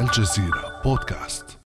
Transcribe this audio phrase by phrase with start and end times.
[0.00, 1.58] الجزيرة بودكاست.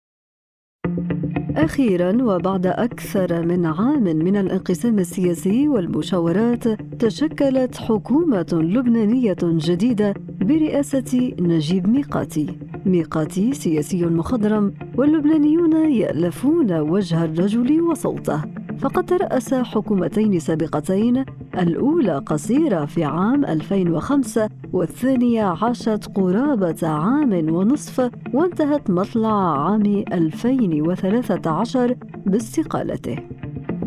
[1.57, 6.69] أخيرا وبعد أكثر من عام من الانقسام السياسي والمشاورات
[6.99, 12.59] تشكلت حكومة لبنانية جديدة برئاسة نجيب ميقاتي.
[12.87, 18.43] ميقاتي سياسي مخضرم واللبنانيون يألفون وجه الرجل وصوته.
[18.83, 21.25] فقد ترأس حكومتين سابقتين
[21.59, 31.95] الأولى قصيرة في عام 2005 والثانية عاشت قرابة عام ونصف وانتهت مطلع عام 2013
[32.27, 33.17] باستقالته.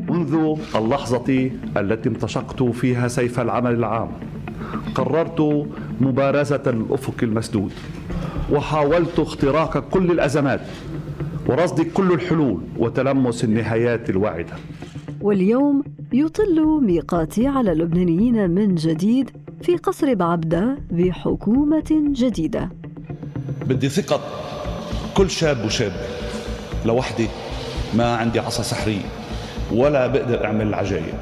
[0.09, 4.09] منذ اللحظة التي امتشقت فيها سيف العمل العام
[4.95, 5.67] قررت
[6.01, 7.71] مبارزة الأفق المسدود
[8.51, 10.62] وحاولت اختراق كل الأزمات
[11.48, 14.53] ورصد كل الحلول وتلمس النهايات الواعدة.
[15.25, 22.70] واليوم يطل ميقاتي على اللبنانيين من جديد في قصر بعبدة بحكومة جديدة.
[23.65, 24.20] بدي ثقة
[25.17, 25.91] كل شاب وشاب
[26.85, 27.27] لوحدي
[27.98, 29.05] ما عندي عصا سحرية
[29.71, 31.13] ولا بقدر أعمل العجايب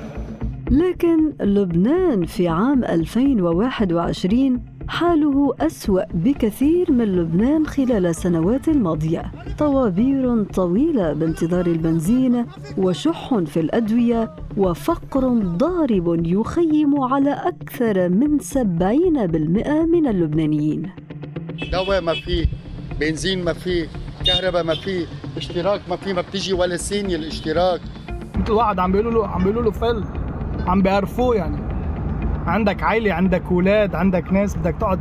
[0.72, 9.32] لكن لبنان في عام 2021 حاله أسوأ بكثير من لبنان خلال السنوات الماضية.
[9.60, 12.46] طوابير طويلة بانتظار البنزين
[12.78, 20.90] وشح في الأدوية وفقر ضارب يخيم على أكثر من 70% من اللبنانيين.
[21.72, 22.46] دواء ما فيه
[23.00, 23.88] بنزين ما فيه
[24.26, 25.06] كهرباء ما فيه
[25.38, 27.82] اشتراك ما فيه ما بتيجي ولا سيني الاشتراك.
[28.36, 30.04] مثل واحد عم بيقولوا له عم بيقولوا له فل
[30.68, 31.73] عم بيعرفوه يعني.
[32.48, 35.00] عندك عائلة عندك أولاد عندك ناس بدك تقعد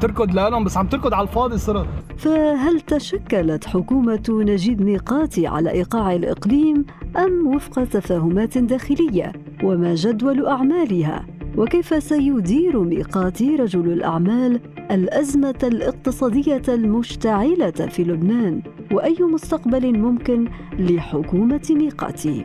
[0.00, 6.12] تركض لهم بس عم تركض على الفاضي صرت فهل تشكلت حكومة نجيب ميقاتي على إيقاع
[6.12, 6.84] الإقليم
[7.16, 9.32] أم وفق تفاهمات داخلية؟
[9.64, 11.26] وما جدول أعمالها؟
[11.56, 20.48] وكيف سيدير ميقاتي رجل الأعمال الأزمة الاقتصادية المشتعلة في لبنان؟ وأي مستقبل ممكن
[20.78, 22.44] لحكومة ميقاتي؟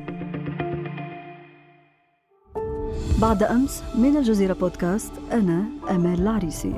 [3.21, 6.73] بعد أمس من الجزيرة بودكاست أنا أمال العريسي.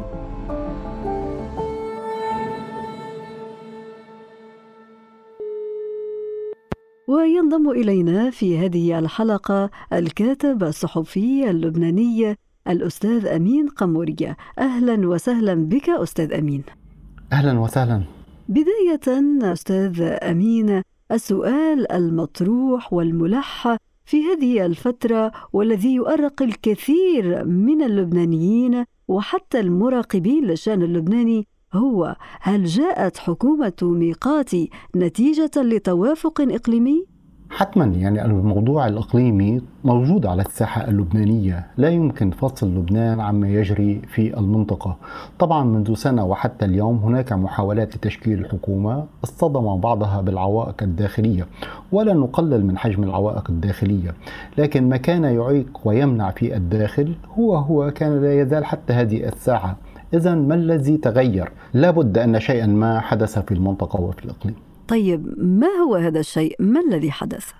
[7.07, 12.35] وينضم إلينا في هذه الحلقة الكاتب الصحفي اللبناني
[12.67, 14.37] الأستاذ أمين قمورية.
[14.59, 16.63] أهلا وسهلا بك أستاذ أمين.
[17.33, 18.03] أهلا وسهلا.
[18.49, 19.23] بداية
[19.53, 20.81] أستاذ أمين
[21.11, 31.47] السؤال المطروح والملح في هذه الفترة والذي يؤرق الكثير من اللبنانيين وحتى المراقبين للشأن اللبناني
[31.73, 37.12] هو هل جاءت حكومة ميقاتي نتيجة لتوافق إقليمي؟
[37.55, 41.67] حتما يعني الموضوع الإقليمي موجود على الساحة اللبنانية.
[41.77, 44.97] لا يمكن فصل لبنان عما يجري في المنطقة.
[45.39, 51.47] طبعا منذ سنة وحتى اليوم هناك محاولات لتشكيل الحكومة اصطدم بعضها بالعوائق الداخلية.
[51.91, 54.13] ولا نقلل من حجم العوائق الداخلية.
[54.57, 59.77] لكن ما كان يعيق ويمنع في الداخل هو هو كان لا يزال حتى هذه الساعة
[60.13, 64.55] إذا ما الذي تغير؟ لابد أن شيئا ما حدث في المنطقة وفي الإقليم.
[64.87, 67.51] طيب ما هو هذا الشيء؟ ما الذي حدث؟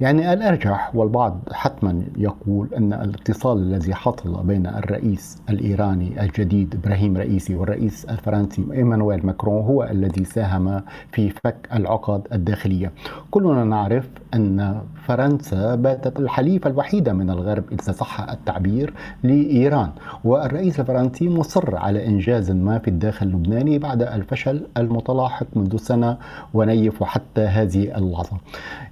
[0.00, 7.54] يعني الأرجح والبعض حتما يقول أن الاتصال الذي حصل بين الرئيس الإيراني الجديد إبراهيم رئيسي
[7.54, 12.92] والرئيس الفرنسي إيمانويل ماكرون هو الذي ساهم في فك العقد الداخلية.
[13.30, 19.90] كلنا نعرف أن فرنسا باتت الحليفة الوحيدة من الغرب إذا صح التعبير لإيران.
[20.24, 26.16] والرئيس الفرنسي مصر على إنجاز ما في الداخل اللبناني بعد الفشل المتلاحق منذ سنة
[26.54, 28.36] ونيف وحتى هذه اللحظة.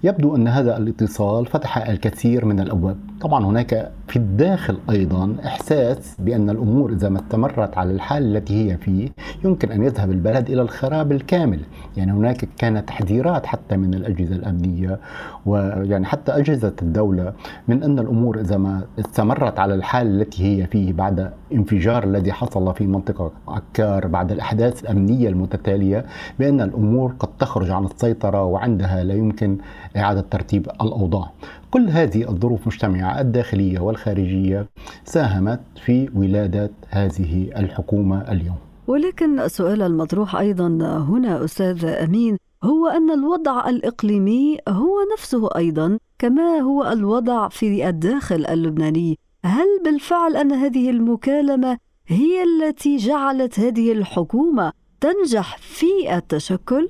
[0.05, 0.98] يبدو أن هذا الاتصال
[1.47, 7.79] فتح الكثير من الأبواب، طبعا هناك في الداخل أيضا إحساس بأن الأمور إذا ما استمرت
[7.79, 9.09] على الحال التي هي فيه
[9.45, 11.61] يمكن أن يذهب البلد إلى الخراب الكامل،
[11.97, 14.99] يعني هناك كانت تحذيرات حتى من الأجهزة الأمنية
[15.47, 17.33] ويعني حتى أجهزة الدولة
[17.69, 22.75] من أن الأمور إذا ما استمرت على الحال التي هي فيه بعد انفجار الذي حصل
[22.75, 26.05] في منطقة عكار بعد الأحداث الأمنية المتتالية
[26.39, 29.59] بأن الأمور قد تخرج عن السيطرة وعندها لا يمكن
[29.97, 31.31] إعادة ترتيب الأوضاع.
[31.71, 34.69] كل هذه الظروف المجتمعة الداخلية والخارجية
[35.05, 38.57] ساهمت في ولادة هذه الحكومة اليوم
[38.87, 40.67] ولكن السؤال المطروح أيضا
[41.09, 48.47] هنا أستاذ أمين هو أن الوضع الإقليمي هو نفسه أيضا كما هو الوضع في الداخل
[48.47, 56.89] اللبناني هل بالفعل أن هذه المكالمة هي التي جعلت هذه الحكومة تنجح في التشكل؟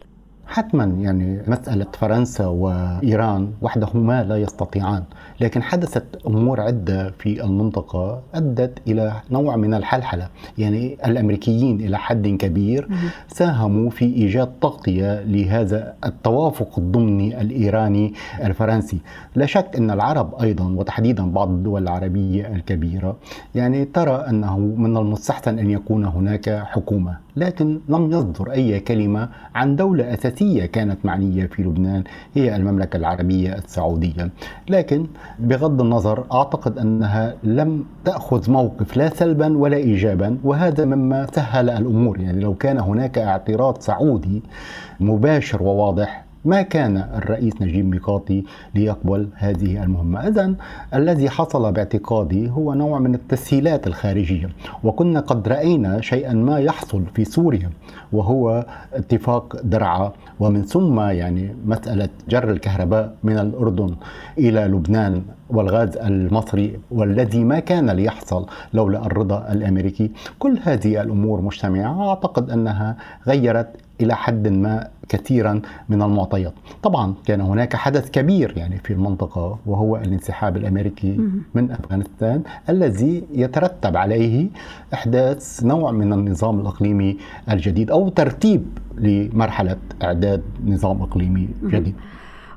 [0.49, 5.03] حتما يعني مسألة فرنسا وإيران وحدهما لا يستطيعان.
[5.41, 10.29] لكن حدثت أمور عدة في المنطقة أدت إلى نوع من الحلحلة.
[10.59, 12.89] يعني الأمريكيين إلى حد كبير
[13.29, 18.12] ساهموا في إيجاد تغطية لهذا التوافق الضمني الإيراني
[18.45, 18.99] الفرنسي.
[19.35, 23.17] لا شك أن العرب أيضا وتحديدا بعض الدول العربية الكبيرة
[23.55, 27.27] يعني ترى أنه من المستحسن أن يكون هناك حكومة.
[27.38, 32.05] لكن لم يصدر أي كلمة عن دولة أساسية كانت معنية في لبنان
[32.35, 34.31] هي المملكة العربية السعودية.
[34.69, 35.06] لكن
[35.38, 42.20] بغض النظر أعتقد أنها لم تأخذ موقف لا سلبا ولا إيجابا وهذا مما سهل الأمور.
[42.20, 44.43] يعني لو كان هناك اعتراض سعودي
[45.00, 50.29] مباشر وواضح ما كان الرئيس نجيب ميقاتي ليقبل هذه المهمة.
[50.29, 50.55] إذا
[50.95, 54.49] الذي حصل باعتقادي هو نوع من التسهيلات الخارجية
[54.85, 57.71] وكنا قد رأينا شيئا ما يحصل في سوريا
[58.12, 63.95] وهو اتفاق درعا ومن ثم يعني مسألة جر الكهرباء من الأردن
[64.39, 72.09] إلى لبنان والغاز المصري والذي ما كان ليحصل لولا الرضا الأمريكي، كل هذه الأمور مجتمعة
[72.09, 72.97] أعتقد أنها
[73.27, 76.53] غيرت إلى حد ما كثيرا من المعطيات.
[76.83, 81.21] طبعا كان هناك حدث كبير يعني في المنطقة وهو الانسحاب الأمريكي
[81.55, 84.49] من أفغانستان الذي يترتب عليه
[84.95, 87.17] إحداث نوع من النظام الإقليمي
[87.50, 88.67] الجديد أو ترتيب
[88.99, 91.95] لمرحلة إعداد نظام إقليمي جديد.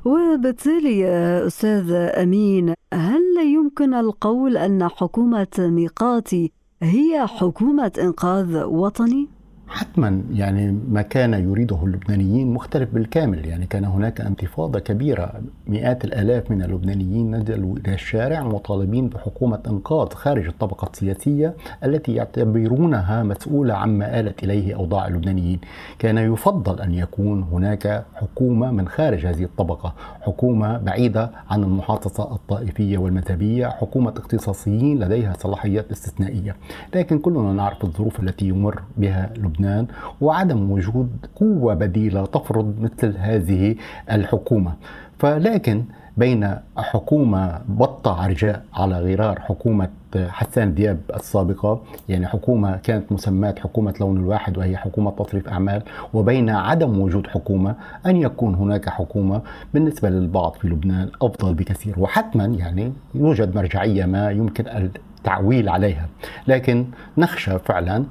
[0.04, 1.06] وبالتالي
[1.46, 3.22] أستاذ أمين هل
[3.54, 6.52] يمكن القول أن حكومة ميقاتي
[6.82, 9.28] هي حكومة إنقاذ وطني؟
[9.72, 13.46] حتما يعني ما كان يريده اللبنانيين مختلف بالكامل.
[13.46, 15.32] يعني كان هناك انتفاضة كبيرة
[15.66, 21.54] مئات الآلاف من اللبنانيين نزلوا إلى الشارع مطالبين بحكومة إنقاذ خارج الطبقة السياسية
[21.84, 25.60] التي يعتبرونها مسؤولة عما آلت إليه أوضاع اللبنانيين.
[25.98, 32.98] كان يفضل أن يكون هناك حكومة من خارج هذه الطبقة حكومة بعيدة عن المحاصصة الطائفية
[32.98, 36.56] والمذهبية حكومة اختصاصيين لديها صلاحيات استثنائية.
[36.94, 39.61] لكن كلنا نعرف الظروف التي يمر بها لبنان.
[39.62, 39.86] لبنان
[40.20, 43.76] وعدم وجود قوة بديلة تفرض مثل هذه
[44.10, 44.72] الحكومة.
[45.18, 45.84] فلكن
[46.16, 53.94] بين حكومة بطة عرجاء على غرار حكومة حسان دياب السابقة يعني حكومة كانت مسماة حكومة
[54.00, 55.82] لون الواحد وهي حكومة تصريف أعمال
[56.14, 57.74] وبين عدم وجود حكومة
[58.06, 59.42] أن يكون هناك حكومة
[59.74, 61.94] بالنسبة للبعض في لبنان أفضل بكثير.
[61.98, 66.06] وحتما يعني يوجد مرجعية ما يمكن التعويل عليها.
[66.46, 66.86] لكن
[67.18, 68.04] نخشى فعلا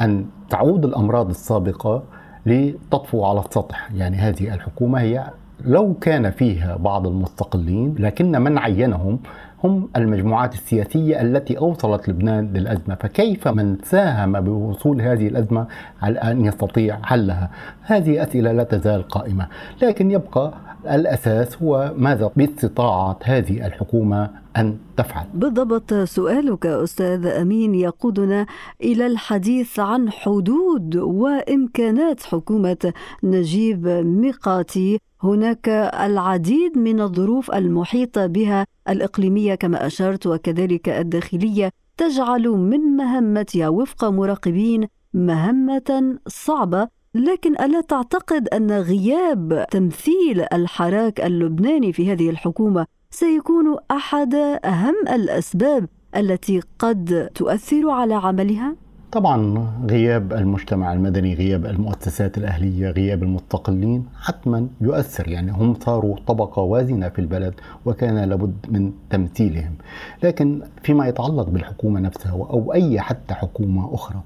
[0.00, 2.02] أن تعود الأمراض السابقة
[2.46, 3.88] لتطفو على السطح.
[3.94, 5.24] يعني هذه الحكومة هي
[5.64, 9.18] لو كان فيها بعض المستقلين لكن من عينهم
[9.64, 12.94] هم المجموعات السياسية التي أوصلت لبنان للأزمة.
[12.94, 15.66] فكيف من ساهم بوصول هذه الأزمة
[16.02, 17.50] على أن يستطيع حلها؟
[17.82, 19.46] هذه أسئلة لا تزال قائمة.
[19.82, 20.52] لكن يبقى
[20.86, 28.46] الأساس هو ماذا باستطاعة هذه الحكومة أن تفعل؟ بالضبط سؤالك أستاذ أمين يقودنا
[28.82, 32.92] إلى الحديث عن حدود وإمكانات حكومة
[33.22, 34.98] نجيب ميقاتي.
[35.22, 35.68] هناك
[36.00, 44.88] العديد من الظروف المحيطة بها الإقليمية كما أشرت وكذلك الداخلية تجعل من مهمتها وفق مراقبين
[45.14, 54.34] مهمة صعبة لكن ألا تعتقد أن غياب تمثيل الحراك اللبناني في هذه الحكومة سيكون أحد
[54.64, 58.76] أهم الأسباب التي قد تؤثر على عملها؟
[59.12, 66.62] طبعا غياب المجتمع المدني غياب المؤسسات الأهلية غياب المستقلين حتما يؤثر يعني هم صاروا طبقة
[66.62, 67.54] وازنة في البلد
[67.86, 69.74] وكان لابد من تمثيلهم
[70.22, 74.20] لكن فيما يتعلق بالحكومة نفسها أو أي حتى حكومة أخرى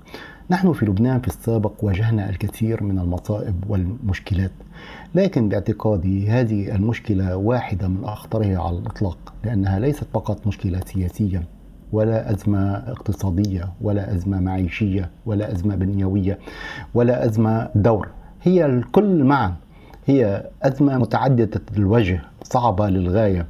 [0.50, 4.50] نحن في لبنان في السابق واجهنا الكثير من المصائب والمشكلات
[5.14, 11.42] لكن باعتقادي هذه المشكلة واحدة من أخطرها على الإطلاق لأنها ليست فقط مشكلة سياسية
[11.92, 16.38] ولا أزمة اقتصادية ولا أزمة معيشية ولا أزمة بنيوية
[16.94, 18.08] ولا أزمة دور
[18.42, 19.54] هي الكل معا
[20.06, 23.46] هي أزمة متعددة الوجه صعبة للغاية.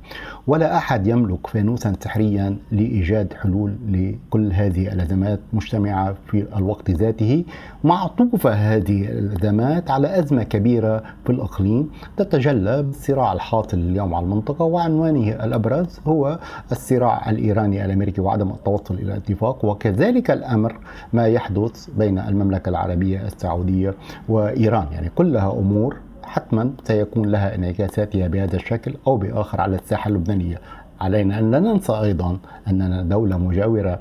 [0.47, 7.45] ولا أحد يملك فانوسا سحريا لإيجاد حلول لكل هذه الأزمات مجتمعة في الوقت ذاته.
[7.85, 15.45] معطوفة هذه الأزمات على أزمة كبيرة في الإقليم تتجلى بالصراع الحاصل اليوم على المنطقة وعنوانه
[15.45, 16.38] الأبرز هو
[16.73, 19.64] الصراع الإيراني الأمريكي وعدم التوصل إلى اتفاق.
[19.64, 20.78] وكذلك الأمر
[21.12, 23.95] ما يحدث بين المملكة العربية السعودية
[24.28, 24.87] وإيران.
[24.93, 25.97] يعني كلها أمور
[26.28, 30.61] حتما سيكون لها انعكاساتها بهذا الشكل أو بآخر على الساحة اللبنانية.
[31.00, 33.99] علينا ان لا ننسى أيضا أننا دولة مجاورة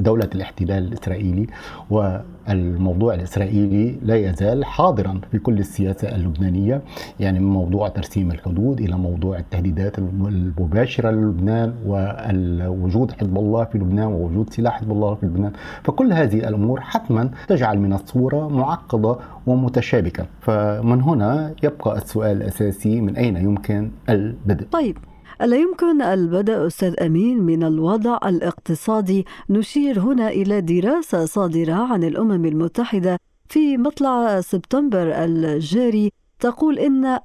[0.00, 1.46] دولة الاحتلال الإسرائيلي
[1.90, 6.82] والموضوع الإسرائيلي لا يزال حاضرا في كل السياسة اللبنانية
[7.20, 14.06] يعني من موضوع ترسيم الحدود إلى موضوع التهديدات المباشرة للبنان ووجود حزب الله في لبنان
[14.06, 15.52] ووجود سلاح حزب الله في لبنان.
[15.84, 20.26] فكل هذه الأمور حتما تجعل من الصورة معقدة ومتشابكة.
[20.40, 24.96] فمن هنا يبقى السؤال الأساسي من أين يمكن البدء؟ طيب
[25.42, 32.44] ألا يمكن البدء أستاذ أمين من الوضع الاقتصادي نشير هنا إلى دراسة صادرة عن الأمم
[32.44, 33.18] المتحدة
[33.48, 37.20] في مطلع سبتمبر الجاري تقول إن 74%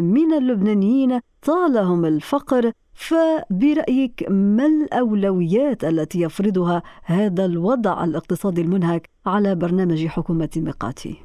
[0.00, 10.06] من اللبنانيين طالهم الفقر فبرأيك ما الأولويات التي يفرضها هذا الوضع الاقتصادي المنهك على برنامج
[10.06, 11.16] حكومة ميقاتي؟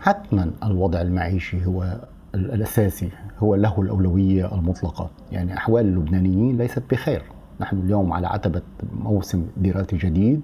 [0.00, 2.00] حتما الوضع المعيشي هو
[2.34, 5.10] الأساسي هو له الأولوية المطلقة.
[5.32, 7.22] يعني أحوال اللبنانيين ليست بخير.
[7.60, 8.62] نحن اليوم على عتبة
[9.02, 10.40] موسم دراسي جديد.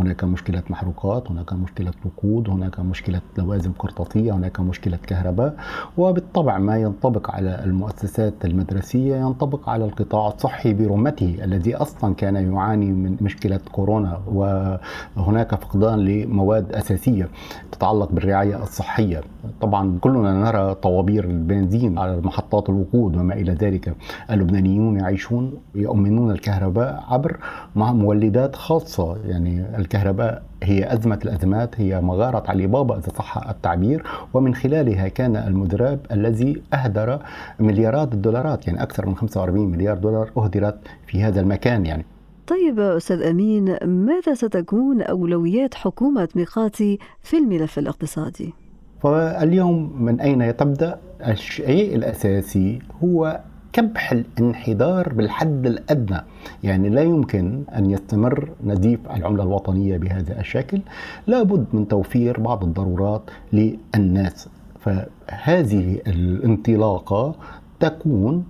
[0.00, 5.56] هناك مشكلة محروقات هناك مشكلة وقود هناك مشكلة لوازم قرطاسية هناك مشكلة كهرباء.
[5.98, 12.92] وبالطبع ما ينطبق على المؤسسات المدرسية ينطبق على القطاع الصحي برمته الذي أصلا كان يعاني
[12.92, 14.20] من مشكلة كورونا.
[14.26, 17.28] وهناك فقدان لمواد أساسية
[17.72, 19.20] تتعلق بالرعاية الصحية.
[19.60, 23.94] طبعا كلنا نرى طوابير البنزين على محطات الوقود وما إلى ذلك.
[24.30, 27.36] اللبنانيون يعيشون يؤمنون الكهرباء الكهرباء عبر
[27.76, 34.02] مع مولدات خاصة يعني الكهرباء هي أزمة الأزمات هي مغارة علي بابا إذا صح التعبير
[34.34, 37.18] ومن خلالها كان المدرب الذي أهدر
[37.58, 42.04] مليارات الدولارات يعني أكثر من 45 مليار دولار أهدرت في هذا المكان يعني
[42.46, 48.54] طيب أستاذ أمين ماذا ستكون أولويات حكومة ميقاتي في الملف الاقتصادي؟
[49.02, 53.40] فاليوم من أين تبدأ؟ الشيء الأساسي هو
[53.72, 56.20] كبح الانحدار بالحد الأدنى.
[56.62, 60.80] يعني لا يمكن أن يستمر نزيف العملة الوطنية بهذا الشكل.
[61.26, 63.22] لابد من توفير بعض الضرورات
[63.52, 64.48] للناس.
[64.80, 67.34] فهذه الانطلاقة
[67.80, 68.44] تكون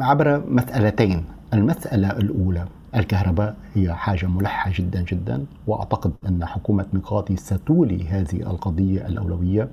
[0.00, 1.24] عبر مسألتين.
[1.54, 2.64] المسألة الأولى
[2.96, 9.68] الكهرباء هي حاجة ملحة جدا جدا وأعتقد أن حكومة ميقاتي ستولي هذه القضية الأولوية.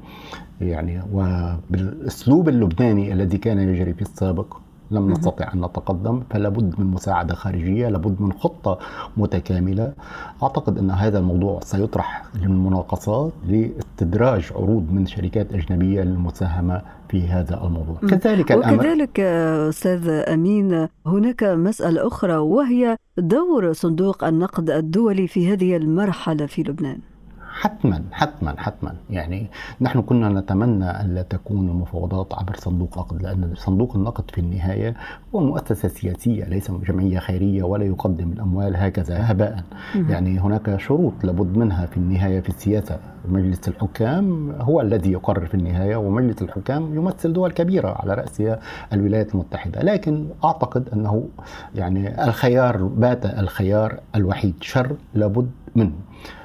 [0.61, 4.57] يعني وبالأسلوب اللبناني الذي كان يجري في السابق
[4.91, 8.79] لم نستطع أن نتقدم فلا بد من مساعدة خارجية لابد من خطة
[9.17, 9.93] متكاملة.
[10.43, 17.95] أعتقد أن هذا الموضوع سيطرح للمناقصات لاستدراج عروض من شركات أجنبية للمساهمة في هذا الموضوع.
[18.09, 19.19] كذلك وكذلك
[19.69, 27.10] أستاذ أمين هناك مسألة أخرى وهي دور صندوق النقد الدولي في هذه المرحلة في لبنان.
[27.53, 28.95] حتما حتما حتما.
[29.09, 29.47] يعني
[29.81, 34.95] نحن كنا نتمنى أن لا تكون المفاوضات عبر صندوق النقد لأن صندوق النقد في النهاية
[35.35, 39.63] هو مؤسسة سياسية ليس جمعية خيرية ولا يقدم الأموال هكذا هباء.
[40.09, 42.99] يعني هناك شروط لابد منها في النهاية في السياسة.
[43.27, 48.59] مجلس الحكام هو الذي يقرر في النهاية ومجلس الحكام يمثل دول كبيرة على رأسها
[48.93, 49.81] الولايات المتحدة.
[49.83, 51.29] لكن أعتقد أنه
[51.75, 55.93] يعني الخيار بات الخيار الوحيد شر لابد منه.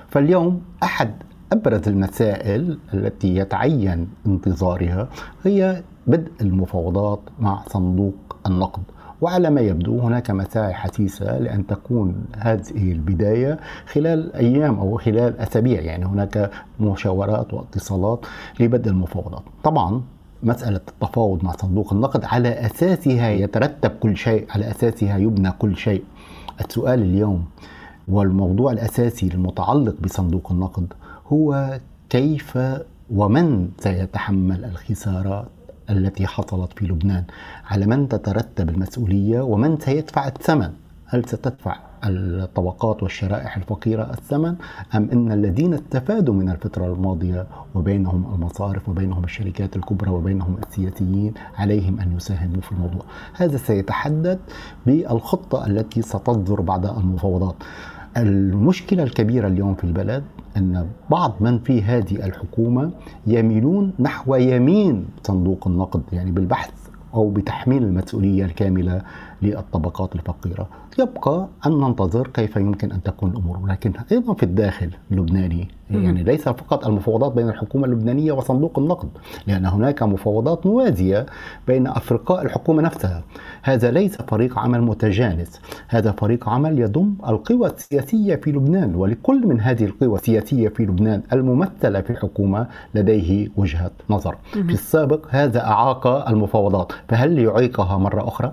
[0.08, 1.10] فاليوم أحد
[1.52, 5.08] أبرز المسائل التي يتعين انتظارها
[5.44, 8.14] هي بدء المفاوضات مع صندوق
[8.46, 8.82] النقد.
[9.20, 13.58] وعلى ما يبدو هناك مساعي حثيثة لأن تكون هذه البداية
[13.92, 18.26] خلال أيام أو خلال أسابيع يعني هناك مشاورات واتصالات
[18.60, 19.42] لبدء المفاوضات.
[19.64, 20.02] طبعا
[20.42, 26.04] مسألة التفاوض مع صندوق النقد على أساسها يترتب كل شيء على أساسها يبنى كل شيء.
[26.60, 27.44] السؤال اليوم
[28.08, 30.92] والموضوع الأساسي المتعلق بصندوق النقد
[31.32, 32.58] هو كيف
[33.10, 35.46] ومن سيتحمل الخسارات
[35.90, 37.25] التي حصلت في لبنان؟
[37.66, 40.72] على من تترتب المسؤولية ومن سيدفع الثمن؟
[41.06, 44.56] هل ستدفع الطبقات والشرائح الفقيرة الثمن
[44.94, 52.00] أم أن الذين استفادوا من الفترة الماضية وبينهم المصارف وبينهم الشركات الكبرى وبينهم السياسيين عليهم
[52.00, 54.38] أن يساهموا في الموضوع؟ هذا سيتحدد
[54.86, 57.54] بالخطة التي ستصدر بعد المفاوضات.
[58.16, 60.23] المشكلة الكبيرة اليوم في البلد
[60.56, 62.90] أن بعض من في هذه الحكومة
[63.26, 66.70] يميلون نحو يمين صندوق النقد يعني بالبحث
[67.14, 69.02] أو بتحميل المسؤولية الكاملة
[69.42, 70.68] للطبقات الفقيرة.
[70.98, 73.58] يبقى أن ننتظر كيف يمكن أن تكون الأمور.
[73.68, 75.68] لكن أيضا في الداخل اللبناني.
[75.90, 79.08] يعني ليس فقط المفاوضات بين الحكومة اللبنانية وصندوق النقد
[79.46, 81.26] لأن هناك مفاوضات موازية
[81.66, 83.22] بين أفرقاء الحكومة نفسها.
[83.62, 85.60] هذا ليس فريق عمل متجانس.
[85.88, 91.22] هذا فريق عمل يضم القوى السياسية في لبنان ولكل من هذه القوى السياسية في لبنان
[91.32, 94.36] الممثلة في الحكومة لديه وجهة نظر.
[94.52, 96.92] في السابق هذا أعاق المفاوضات.
[97.08, 98.52] فهل يعيقها مرة أخرى؟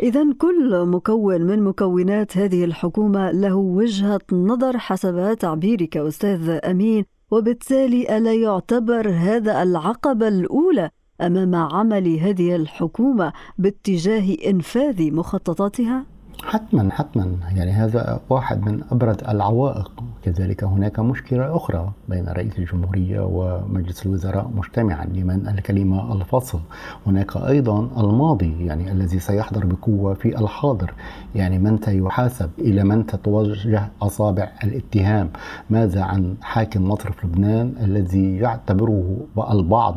[0.00, 8.16] إذا كل مكون من مكونات هذه الحكومة له وجهة نظر حسب تعبيرك أستاذ أمين وبالتالي
[8.18, 16.13] ألا يعتبر هذا العقبة الأولى أمام عمل هذه الحكومة باتجاه إنفاذ مخططاتها؟
[16.46, 17.36] حتما حتما.
[17.56, 19.90] يعني هذا واحد من ابرز العوائق.
[20.22, 26.60] كذلك هناك مشكلة أخرى بين رئيس الجمهورية ومجلس الوزراء مجتمعا لمن الكلمة الفصل.
[27.06, 30.94] هناك أيضا الماضي يعني الذي سيحضر بقوة في الحاضر.
[31.34, 35.30] يعني من سيحاسب إلى من تتوجه أصابع الاتهام؟
[35.70, 39.16] ماذا عن حاكم مصرف لبنان الذي يعتبره
[39.50, 39.96] البعض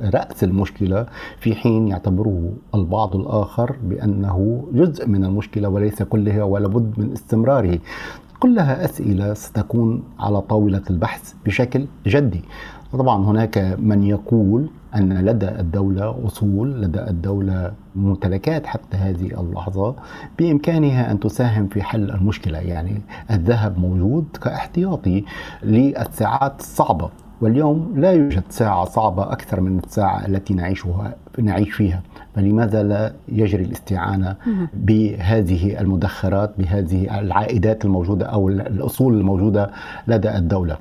[0.00, 1.06] رأس المشكلة
[1.38, 7.78] في حين يعتبره البعض الآخر بأنه جزء من المشكلة وليس كلها ولابد من استمراره.
[8.40, 12.40] كلها أسئلة ستكون على طاولة البحث بشكل جدي.
[12.92, 19.94] طبعا هناك من يقول أن لدى الدولة أصول لدى الدولة ممتلكات حتى هذه اللحظة
[20.38, 22.58] بإمكانها أن تساهم في حل المشكلة.
[22.58, 25.24] يعني الذهب موجود كاحتياطي
[25.62, 27.10] للساعات الصعبة.
[27.40, 32.02] واليوم لا يوجد ساعة صعبة أكثر من الساعة التي نعيشها نعيش فيها.
[32.34, 34.36] فلماذا لا يجري الاستعانة
[34.74, 39.70] بهذه المدخرات بهذه العائدات الموجودة أو الأصول الموجودة
[40.08, 40.78] لدى الدولة؟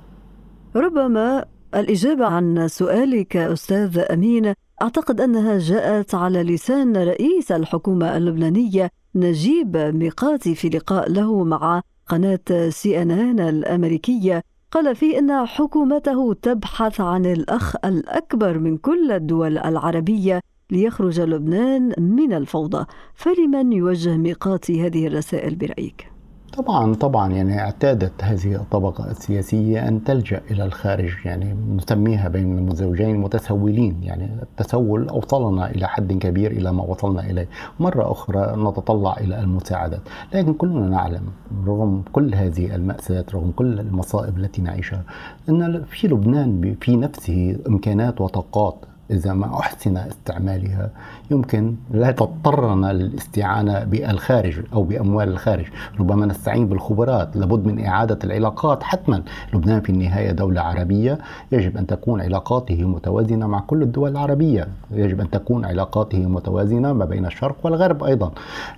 [0.75, 1.45] ربما
[1.75, 10.55] الإجابة عن سؤالك أستاذ أمين أعتقد أنها جاءت على لسان رئيس الحكومة اللبنانية نجيب ميقاتي
[10.55, 14.43] في لقاء له مع قناة سي إن إن الأمريكية.
[14.71, 22.33] قال فيه إن حكومته تبحث عن الأخ الأكبر من كل الدول العربية ليخرج لبنان من
[22.33, 22.86] الفوضى.
[23.13, 26.16] فلمن يوجه ميقات هذه الرسائل برأيك؟
[26.53, 33.17] طبعا طبعا يعني اعتادت هذه الطبقة السياسية أن تلجأ إلى الخارج يعني نسميها بين المزوجين
[33.17, 37.47] متسولين يعني التسول أوصلنا إلى حد كبير إلى ما وصلنا إليه.
[37.79, 40.01] مرة أخرى نتطلع إلى المساعدات.
[40.33, 41.23] لكن كلنا نعلم
[41.67, 45.03] رغم كل هذه المأساة رغم كل المصائب التي نعيشها
[45.49, 48.75] أن في لبنان في نفسه إمكانات وطاقات
[49.11, 50.89] إذا ما أحسن استعمالها
[51.31, 55.65] يمكن لا تضطرنا للاستعانة بالخارج أو بأموال الخارج.
[55.99, 58.83] ربما نستعين بالخبرات لابد من إعادة العلاقات.
[58.83, 59.23] حتما
[59.53, 61.17] لبنان في النهاية دولة عربية
[61.51, 64.67] يجب أن تكون علاقاته متوازنة مع كل الدول العربية.
[64.91, 68.32] يجب أن تكون علاقاته متوازنة ما بين الشرق والغرب أيضا.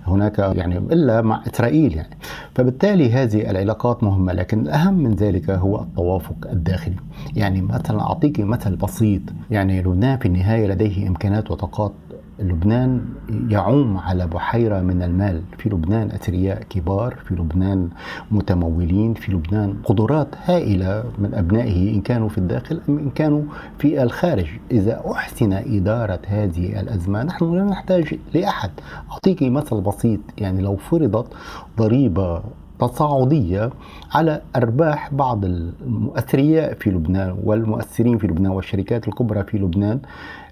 [0.06, 2.16] هناك يعني إلا مع إسرائيل يعني.
[2.54, 6.96] فبالتالي هذه العلاقات مهمة لكن الأهم من ذلك هو التوافق الداخلي.
[7.36, 9.22] يعني مثلا أعطيك مثل بسيط.
[9.50, 11.92] يعني لبنان في النهاية لديه إمكانات وطاقات.
[12.38, 13.04] لبنان
[13.48, 15.42] يعوم على بحيرة من المال.
[15.58, 17.88] في لبنان أثرياء كبار في لبنان
[18.30, 23.42] متمولين في لبنان قدرات هائلة من أبنائه إن كانوا في الداخل أم إن كانوا
[23.78, 24.46] في الخارج.
[24.70, 28.70] إذا أحسن إدارة هذه الأزمة نحن لا نحتاج لأحد.
[29.12, 31.26] أعطيك مثل بسيط يعني لو فرضت
[31.78, 32.42] ضريبة
[32.80, 33.70] تصاعدية
[34.12, 40.00] على أرباح بعض المؤثرياء في لبنان والمؤثرين في لبنان والشركات الكبرى في لبنان.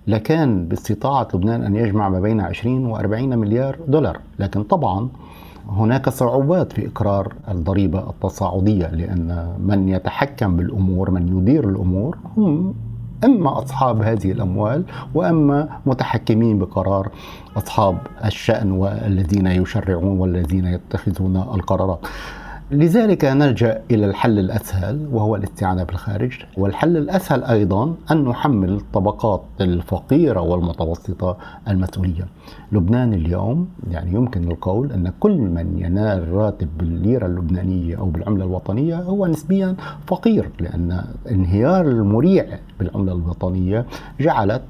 [0.06, 4.18] لكان باستطاعة لبنان أن يجمع ما بين 20 و 40 مليار دولار.
[4.38, 5.08] لكن طبعا
[5.68, 12.74] هناك صعوبات في إقرار الضريبة التصاعدية لأن من يتحكم بالأمور من يدير الأمور هم
[13.24, 17.10] أما أصحاب هذه الأموال وأما متحكمين بقرار
[17.56, 21.98] أصحاب الشأن والذين يشرعون والذين يتخذون القرارات.
[22.70, 30.40] لذلك نلجا إلى الحل الأسهل وهو الاستعانة بالخارج، والحل الأسهل أيضا أن نحمل الطبقات الفقيرة
[30.40, 31.36] والمتوسطة
[31.68, 32.26] المسؤولية.
[32.72, 38.96] لبنان اليوم يعني يمكن القول أن كل من ينال راتب بالليرة اللبنانية أو بالعملة الوطنية
[38.96, 39.76] هو نسبيا
[40.06, 42.46] فقير لأن انهيار المريع
[42.80, 43.86] بالعملة الوطنية
[44.20, 44.62] جعلت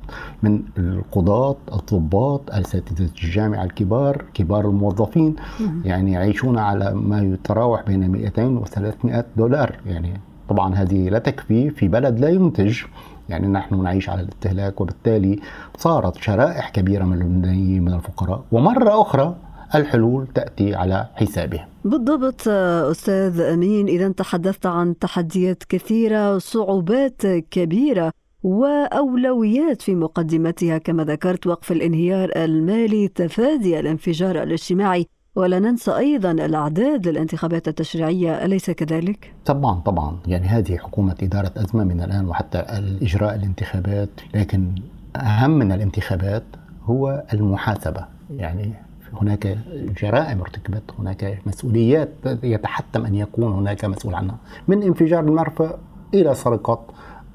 [0.42, 5.36] من القضاة، الضباط، اساتذه الجامعة الكبار، كبار الموظفين
[5.84, 9.80] يعني يعيشون على ما يتراوح بين 200 و 300 دولار.
[9.86, 12.82] يعني طبعا هذه لا تكفي في بلد لا ينتج.
[13.28, 15.40] يعني نحن نعيش على الاستهلاك وبالتالي
[15.76, 19.36] صارت شرائح كبيرة من اللبنانيين من الفقراء ومرة أخرى
[19.74, 21.66] الحلول تأتي على حسابهم.
[21.84, 23.88] بالضبط أستاذ أمين.
[23.88, 30.78] إذا تحدثت عن تحديات كثيرة صعوبات كبيرة وأولويات في مقدمتها.
[30.78, 35.06] كما ذكرت وقف الانهيار المالي تفادي الانفجار الاجتماعي
[35.38, 41.84] ولا ننسى أيضا الأعداد للانتخابات التشريعية أليس كذلك؟ طبعا طبعا يعني هذه حكومة إدارة أزمة
[41.84, 44.74] من الآن وحتى الإجراء الانتخابات لكن
[45.16, 46.42] أهم من الانتخابات
[46.84, 48.04] هو المحاسبة
[48.36, 48.72] يعني
[49.12, 49.58] هناك
[50.02, 52.08] جرائم ارتكبت هناك مسؤوليات
[52.42, 54.36] يتحتم أن يكون هناك مسؤول عنها
[54.68, 55.78] من انفجار المرفأ
[56.14, 56.80] إلى سرقة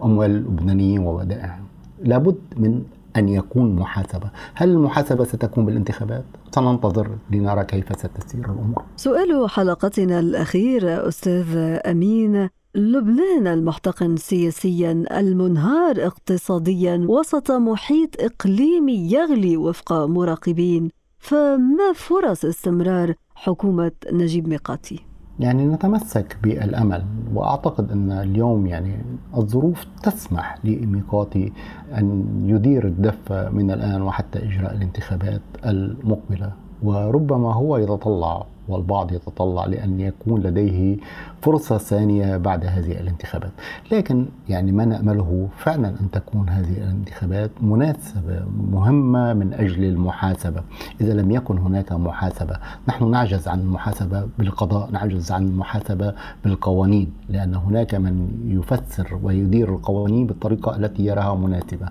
[0.03, 1.63] أموال اللبنانيين وودائعهم
[2.03, 2.83] لابد من
[3.15, 6.23] أن يكون محاسبة هل المحاسبة ستكون بالانتخابات؟
[6.55, 8.83] سننتظر لنرى كيف ستسير الأمور.
[8.95, 19.93] سؤال حلقتنا الأخير أستاذ أمين لبنان المحتقن سياسيا المنهار اقتصاديا وسط محيط اقليمي يغلي وفق
[19.93, 20.89] مراقبين
[21.19, 28.95] فما فرص استمرار حكومة نجيب ميقاتي؟ يعني نتمسك بالأمل وأعتقد أن اليوم يعني
[29.37, 31.53] الظروف تسمح لميقاتي
[31.97, 36.51] أن يدير الدفه من الآن وحتى إجراء الانتخابات المقبلة.
[36.83, 40.97] وربما هو يتطلع والبعض يتطلع لأن يكون لديه
[41.41, 43.51] فرصة ثانية بعد هذه الانتخابات.
[43.91, 50.63] لكن يعني ما نأمله فعلا أن تكون هذه الانتخابات مناسبة مهمة من أجل المحاسبة.
[51.01, 57.55] إذا لم يكن هناك محاسبة نحن نعجز عن المحاسبة بالقضاء نعجز عن المحاسبة بالقوانين لأن
[57.55, 61.87] هناك من يفسر ويدير القوانين بالطريقة التي يراها مناسبة.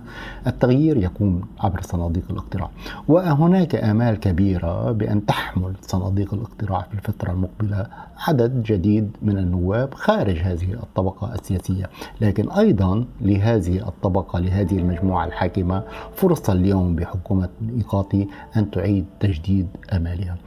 [0.47, 2.69] التغيير يكون عبر صناديق الاقتراع.
[3.07, 6.62] وهناك آمال كبيرة بأن تحمل صناديق الاقتراع.
[6.63, 7.87] الاقتراع في الفترة المقبلة
[8.27, 11.89] عدد جديد من النواب خارج هذه الطبقة السياسية.
[12.21, 15.83] لكن أيضا لهذه الطبقة لهذه المجموعة الحاكمة
[16.15, 20.37] فرصة اليوم بحكومة إيقاطي أن تعيد تجديد آمالها.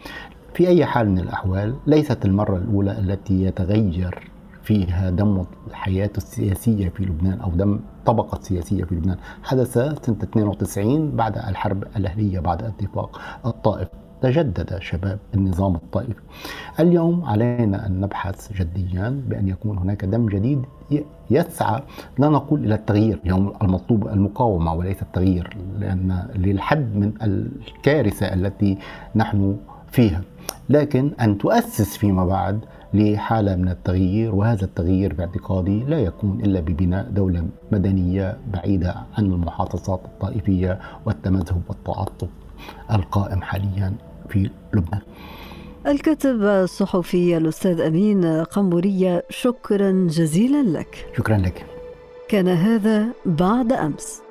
[0.54, 4.30] في أي حال من الأحوال ليست المرة الأولى التي يتغير
[4.62, 9.16] فيها دم الحياة السياسية في لبنان أو دم طبقة سياسية في لبنان.
[9.42, 13.88] حدث سنة 92 بعد الحرب الأهلية بعد اتفاق الطائف
[14.22, 16.20] تجدد شباب النظام الطائفي.
[16.80, 20.62] اليوم علينا أن نبحث جديا بأن يكون هناك دم جديد
[21.30, 21.80] يسعى
[22.18, 28.78] لا نقول إلى التغيير اليوم المطلوب المقاومة وليس التغيير لأن للحد من الكارثة التي
[29.14, 29.56] نحن
[29.90, 30.20] فيها.
[30.68, 32.60] لكن أن تؤسس فيما بعد
[32.94, 40.00] لحالة من التغيير وهذا التغيير باعتقادي لا يكون إلا ببناء دولة مدنية بعيدة عن المحافظات
[40.04, 42.28] الطائفية والتمذهب والتعصب
[42.90, 43.94] القائم حاليا
[44.28, 45.00] في لبنان.
[45.86, 51.12] الكاتب الصحفي الأستاذ أمين قنبورية شكرا جزيلا لك.
[51.16, 51.66] شكرا لك.
[52.28, 54.25] كان هذا بعد أمس.